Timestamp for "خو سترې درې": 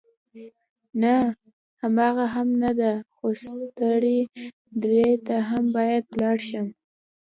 3.13-5.09